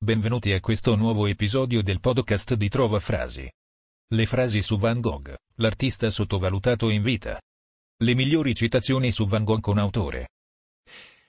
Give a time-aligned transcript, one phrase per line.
[0.00, 3.50] Benvenuti a questo nuovo episodio del podcast di Trova Frasi.
[4.14, 7.40] Le frasi su Van Gogh, l'artista sottovalutato in vita.
[7.96, 10.28] Le migliori citazioni su Van Gogh con autore.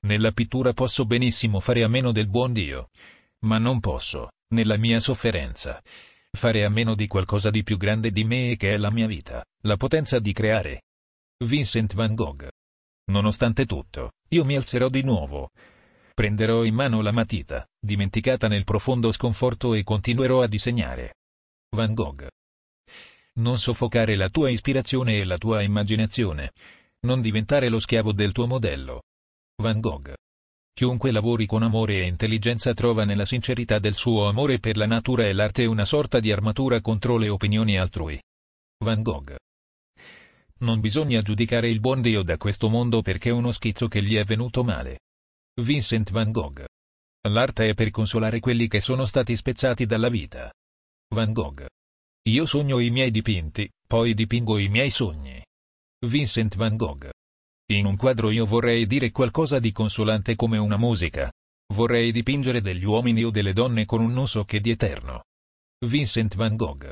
[0.00, 2.88] Nella pittura posso benissimo fare a meno del buon Dio.
[3.46, 5.80] Ma non posso, nella mia sofferenza,
[6.32, 9.06] fare a meno di qualcosa di più grande di me e che è la mia
[9.06, 10.82] vita, la potenza di creare.
[11.44, 12.48] Vincent Van Gogh.
[13.12, 15.50] Nonostante tutto, io mi alzerò di nuovo.
[16.16, 21.16] Prenderò in mano la matita, dimenticata nel profondo sconforto e continuerò a disegnare.
[21.76, 22.26] Van Gogh.
[23.34, 26.52] Non soffocare la tua ispirazione e la tua immaginazione.
[27.00, 29.02] Non diventare lo schiavo del tuo modello.
[29.60, 30.14] Van Gogh.
[30.72, 35.26] Chiunque lavori con amore e intelligenza trova nella sincerità del suo amore per la natura
[35.26, 38.18] e l'arte una sorta di armatura contro le opinioni altrui.
[38.82, 39.36] Van Gogh.
[40.60, 44.24] Non bisogna giudicare il buon Dio da questo mondo perché uno schizzo che gli è
[44.24, 45.00] venuto male.
[45.58, 46.66] Vincent Van Gogh.
[47.30, 50.52] L'arte è per consolare quelli che sono stati spezzati dalla vita.
[51.14, 51.64] Van Gogh.
[52.28, 55.42] Io sogno i miei dipinti, poi dipingo i miei sogni.
[56.06, 57.08] Vincent Van Gogh.
[57.72, 61.32] In un quadro io vorrei dire qualcosa di consolante come una musica.
[61.72, 65.24] Vorrei dipingere degli uomini o delle donne con un non so che di eterno.
[65.86, 66.90] Vincent Van Gogh.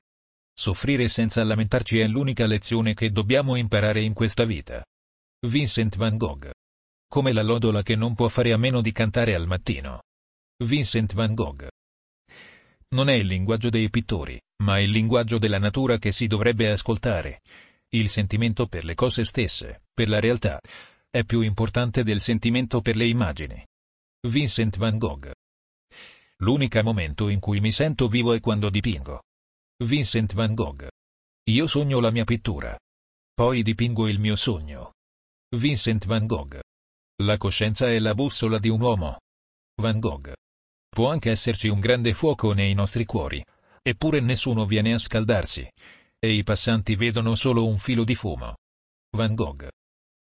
[0.59, 4.83] Soffrire senza lamentarci è l'unica lezione che dobbiamo imparare in questa vita.
[5.47, 6.51] Vincent Van Gogh.
[7.15, 10.03] Come la lodola che non può fare a meno di cantare al mattino.
[10.65, 11.69] Vincent Van Gogh.
[12.89, 17.43] Non è il linguaggio dei pittori, ma il linguaggio della natura che si dovrebbe ascoltare.
[17.91, 20.59] Il sentimento per le cose stesse, per la realtà,
[21.09, 23.65] è più importante del sentimento per le immagini.
[24.27, 25.31] Vincent Van Gogh.
[26.39, 29.23] L'unico momento in cui mi sento vivo è quando dipingo.
[29.85, 30.89] Vincent Van Gogh.
[31.49, 32.77] Io sogno la mia pittura.
[33.33, 34.95] Poi dipingo il mio sogno.
[35.55, 36.64] Vincent Van Gogh.
[37.23, 39.21] La coscienza è la bussola di un uomo.
[39.81, 40.33] Van Gogh.
[40.89, 43.41] Può anche esserci un grande fuoco nei nostri cuori,
[43.81, 45.65] eppure nessuno viene a scaldarsi,
[46.19, 48.57] e i passanti vedono solo un filo di fumo.
[49.17, 49.69] Van Gogh.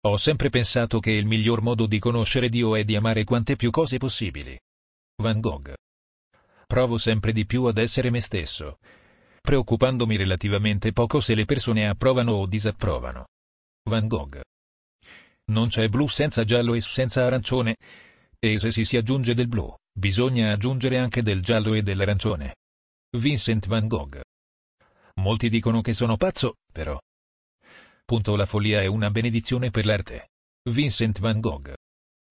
[0.09, 3.71] Ho sempre pensato che il miglior modo di conoscere Dio è di amare quante più
[3.71, 4.59] cose possibili.
[5.23, 5.73] Van Gogh.
[6.67, 8.79] Provo sempre di più ad essere me stesso,
[9.41, 13.27] preoccupandomi relativamente poco se le persone approvano o disapprovano.
[13.89, 14.41] Van Gogh.
[15.47, 17.77] Non c'è blu senza giallo e senza arancione,
[18.39, 22.57] e se si si aggiunge del blu, bisogna aggiungere anche del giallo e dell'arancione.
[23.19, 24.21] Vincent Van Gogh.
[25.17, 26.99] Molti dicono che sono pazzo, però.
[28.05, 30.31] Punto la follia è una benedizione per l'arte.
[30.71, 31.75] Vincent Van Gogh.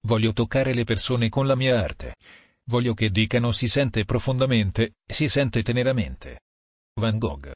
[0.07, 2.15] Voglio toccare le persone con la mia arte.
[2.69, 6.41] Voglio che dicano si sente profondamente, si sente teneramente.
[6.99, 7.51] Van Gogh.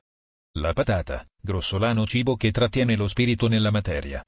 [0.58, 4.24] La patata, grossolano cibo che trattiene lo spirito nella materia.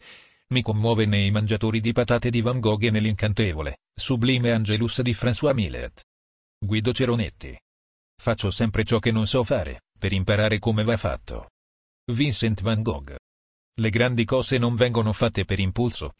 [0.47, 5.55] Mi commuove nei mangiatori di patate di Van Gogh e nell'incantevole, sublime Angelus di François
[5.55, 6.03] Millet.
[6.59, 7.59] Guido Ceronetti.
[8.15, 11.49] Faccio sempre ciò che non so fare, per imparare come va fatto.
[12.13, 13.15] Vincent Van Gogh.
[13.77, 16.13] Le grandi cose non vengono fatte per impulso,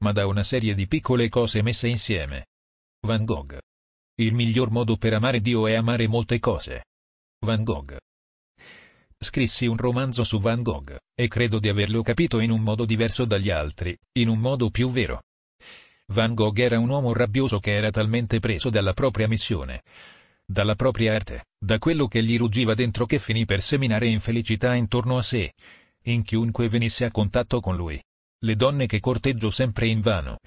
[0.00, 2.48] ma da una serie di piccole cose messe insieme.
[3.06, 3.58] Van Gogh.
[4.16, 6.84] Il miglior modo per amare Dio è amare molte cose.
[7.46, 7.96] Van Gogh.
[9.22, 13.26] Scrissi un romanzo su Van Gogh, e credo di averlo capito in un modo diverso
[13.26, 15.20] dagli altri, in un modo più vero.
[16.06, 19.82] Van Gogh era un uomo rabbioso che era talmente preso dalla propria missione,
[20.46, 25.18] dalla propria arte, da quello che gli ruggiva dentro che finì per seminare infelicità intorno
[25.18, 25.52] a sé,
[26.04, 28.02] in chiunque venisse a contatto con lui.
[28.42, 30.38] Le donne che corteggio sempre invano.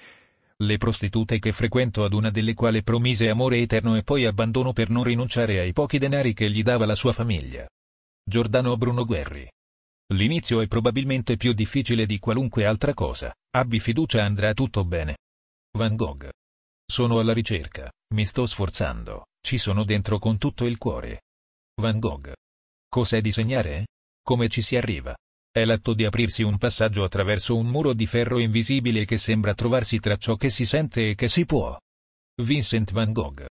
[0.57, 4.89] Le prostitute che frequento ad una delle quali promise amore eterno e poi abbandono per
[4.89, 7.67] non rinunciare ai pochi denari che gli dava la sua famiglia.
[8.25, 9.45] Giordano Bruno Guerri.
[10.13, 15.17] L'inizio è probabilmente più difficile di qualunque altra cosa, abbi fiducia andrà tutto bene.
[15.77, 16.29] Van Gogh.
[16.89, 21.23] Sono alla ricerca, mi sto sforzando, ci sono dentro con tutto il cuore.
[21.81, 22.31] Van Gogh.
[22.87, 23.87] Cos'è disegnare?
[24.23, 25.13] Come ci si arriva?
[25.51, 29.99] È l'atto di aprirsi un passaggio attraverso un muro di ferro invisibile che sembra trovarsi
[29.99, 31.77] tra ciò che si sente e che si può.
[32.41, 33.45] Vincent Van Gogh.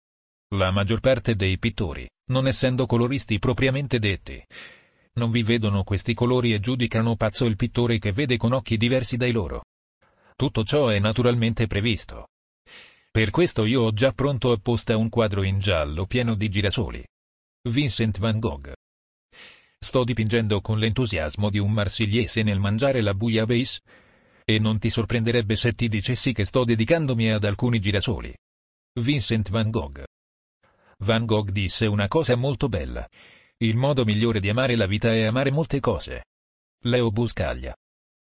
[0.56, 4.44] La maggior parte dei pittori, non essendo coloristi propriamente detti.
[5.14, 9.16] Non vi vedono questi colori e giudicano pazzo il pittore che vede con occhi diversi
[9.16, 9.66] dai loro.
[10.36, 12.30] Tutto ciò è naturalmente previsto.
[13.12, 17.06] Per questo io ho già pronto apposta un quadro in giallo pieno di girasoli.
[17.70, 18.74] Vincent van Gogh.
[19.78, 23.82] Sto dipingendo con l'entusiasmo di un marsigliese nel mangiare la bouillabaisse.
[24.46, 28.34] E non ti sorprenderebbe se ti dicessi che sto dedicandomi ad alcuni girasoli.
[29.00, 30.04] Vincent van Gogh.
[31.04, 33.08] Van Gogh disse una cosa molto bella.
[33.58, 36.26] Il modo migliore di amare la vita è amare molte cose.
[36.84, 37.76] Leo Buscaglia.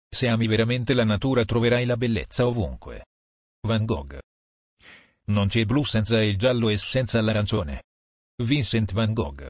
[0.08, 3.06] Se ami veramente la natura troverai la bellezza ovunque.
[3.66, 4.18] Van Gogh.
[5.28, 7.84] Non c'è blu senza il giallo e senza l'arancione.
[8.42, 9.46] Vincent van Gogh.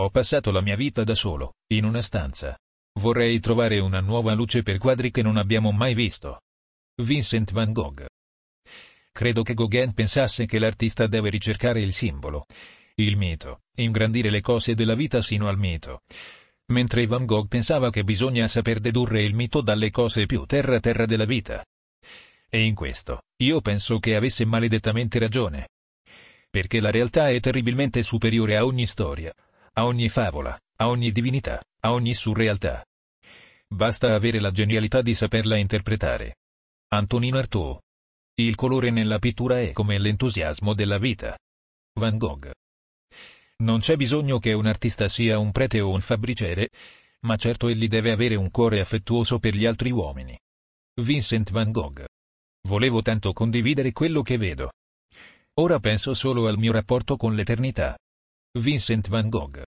[0.00, 2.56] Ho passato la mia vita da solo, in una stanza.
[3.00, 6.40] Vorrei trovare una nuova luce per quadri che non abbiamo mai visto.
[7.02, 8.07] Vincent van Gogh.
[9.18, 12.44] Credo che Gauguin pensasse che l'artista deve ricercare il simbolo,
[12.94, 16.02] il mito, ingrandire le cose della vita sino al mito.
[16.66, 21.24] Mentre Van Gogh pensava che bisogna saper dedurre il mito dalle cose più terra-terra della
[21.24, 21.64] vita.
[22.48, 25.70] E in questo, io penso che avesse maledettamente ragione.
[26.48, 29.34] Perché la realtà è terribilmente superiore a ogni storia,
[29.72, 32.86] a ogni favola, a ogni divinità, a ogni surrealtà.
[33.66, 36.36] Basta avere la genialità di saperla interpretare.
[36.90, 37.80] Antonino Artaud.
[38.40, 41.36] Il colore nella pittura è come l'entusiasmo della vita.
[41.98, 42.52] Van Gogh.
[43.64, 46.68] Non c'è bisogno che un artista sia un prete o un fabbriciere,
[47.22, 50.38] ma certo egli deve avere un cuore affettuoso per gli altri uomini.
[51.00, 52.04] Vincent Van Gogh.
[52.68, 54.70] Volevo tanto condividere quello che vedo.
[55.54, 57.98] Ora penso solo al mio rapporto con l'eternità.
[58.56, 59.64] Vincent van Gogh.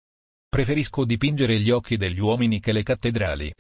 [0.48, 3.52] Preferisco dipingere gli occhi degli uomini che le cattedrali,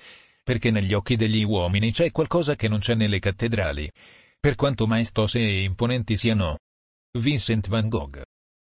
[0.43, 3.89] perché negli occhi degli uomini c'è qualcosa che non c'è nelle cattedrali,
[4.39, 6.59] per quanto maestose e imponenti siano.
[7.17, 8.21] Vincent van Gogh.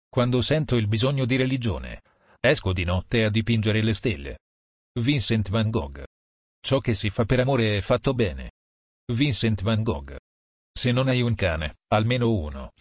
[0.08, 2.02] Quando sento il bisogno di religione,
[2.40, 4.38] esco di notte a dipingere le stelle.
[5.00, 6.02] Vincent van Gogh.
[6.60, 8.50] Ciò che si fa per amore è fatto bene.
[9.12, 10.16] Vincent van Gogh.
[10.72, 12.72] Se non hai un cane, almeno uno.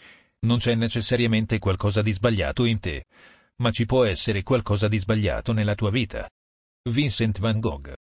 [0.41, 3.05] Non c'è necessariamente qualcosa di sbagliato in te,
[3.57, 6.27] ma ci può essere qualcosa di sbagliato nella tua vita.
[6.89, 7.93] Vincent van Gogh.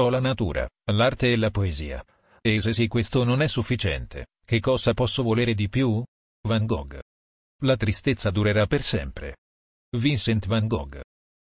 [0.00, 2.04] Ho la natura, l'arte e la poesia.
[2.46, 6.04] E se sì questo non è sufficiente, che cosa posso volere di più?
[6.46, 6.98] Van Gogh.
[7.62, 9.36] La tristezza durerà per sempre.
[9.96, 11.00] Vincent van Gogh.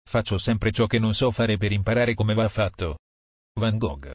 [0.02, 2.98] Faccio sempre ciò che non so fare per imparare come va fatto.
[3.60, 4.10] Van Gogh.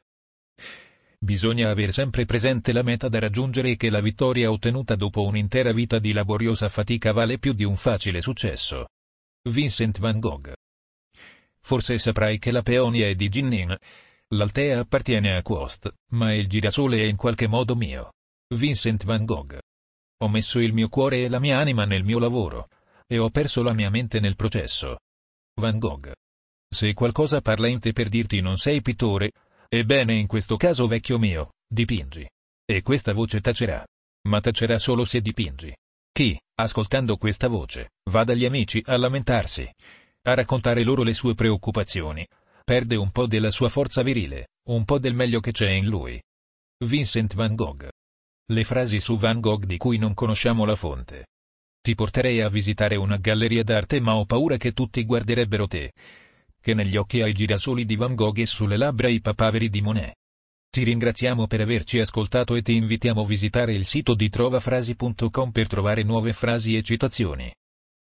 [1.18, 5.72] Bisogna aver sempre presente la meta da raggiungere e che la vittoria ottenuta dopo un'intera
[5.72, 8.88] vita di laboriosa fatica vale più di un facile successo.
[9.48, 10.52] Vincent van Gogh.
[11.58, 13.74] Forse saprai che la peonia è di Ginnin.
[14.34, 18.12] L'altea appartiene a Quost, ma il girasole è in qualche modo mio.
[18.54, 19.58] Vincent van Gogh.
[20.22, 22.68] Ho messo il mio cuore e la mia anima nel mio lavoro,
[23.06, 24.98] e ho perso la mia mente nel processo.
[25.60, 26.12] Van Gogh.
[26.68, 29.30] Se qualcosa parla in te per dirti non sei pittore,
[29.68, 32.28] Ebbene in questo caso vecchio mio, dipingi.
[32.64, 33.84] E questa voce tacerà.
[34.28, 35.74] Ma tacerà solo se dipingi.
[36.12, 39.68] Chi, ascoltando questa voce, va dagli amici a lamentarsi,
[40.22, 42.26] a raccontare loro le sue preoccupazioni,
[42.66, 46.20] perde un po' della sua forza virile, un po' del meglio che c'è in lui.
[46.84, 47.88] Vincent van Gogh.
[48.50, 51.28] Le frasi su Van Gogh di cui non conosciamo la fonte.
[51.80, 55.92] Ti porterei a visitare una galleria d'arte ma ho paura che tutti guarderebbero te,
[56.60, 60.16] che negli occhi hai girasoli di Van Gogh e sulle labbra i papaveri di Monet.
[60.68, 65.68] Ti ringraziamo per averci ascoltato e ti invitiamo a visitare il sito di trovafrasi.com per
[65.68, 67.48] trovare nuove frasi e citazioni.